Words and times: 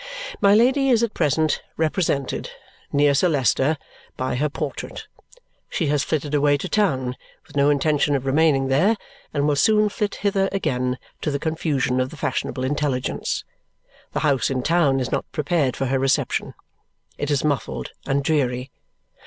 My 0.41 0.55
Lady 0.55 0.89
is 0.89 1.03
at 1.03 1.13
present 1.13 1.61
represented, 1.77 2.49
near 2.91 3.13
Sir 3.13 3.29
Leicester, 3.29 3.77
by 4.17 4.33
her 4.33 4.49
portrait. 4.49 5.05
She 5.69 5.85
has 5.89 6.03
flitted 6.03 6.33
away 6.33 6.57
to 6.57 6.67
town, 6.67 7.15
with 7.45 7.55
no 7.55 7.69
intention 7.69 8.15
of 8.15 8.25
remaining 8.25 8.67
there, 8.67 8.97
and 9.31 9.47
will 9.47 9.55
soon 9.55 9.89
flit 9.89 10.15
hither 10.15 10.49
again, 10.51 10.97
to 11.21 11.29
the 11.29 11.37
confusion 11.37 11.99
of 11.99 12.09
the 12.09 12.17
fashionable 12.17 12.63
intelligence. 12.63 13.43
The 14.13 14.21
house 14.21 14.49
in 14.49 14.63
town 14.63 14.99
is 14.99 15.11
not 15.11 15.31
prepared 15.31 15.75
for 15.77 15.85
her 15.85 15.99
reception. 15.99 16.55
It 17.19 17.29
is 17.29 17.43
muffled 17.43 17.91
and 18.07 18.23
dreary. 18.23 18.71